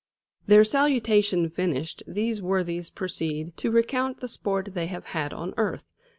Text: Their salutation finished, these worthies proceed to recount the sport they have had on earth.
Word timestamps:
Their 0.47 0.63
salutation 0.63 1.47
finished, 1.51 2.01
these 2.07 2.41
worthies 2.41 2.89
proceed 2.89 3.55
to 3.57 3.69
recount 3.69 4.19
the 4.19 4.27
sport 4.27 4.69
they 4.73 4.87
have 4.87 5.05
had 5.13 5.31
on 5.31 5.53
earth. 5.57 5.91